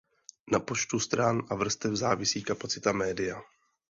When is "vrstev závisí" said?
1.55-2.43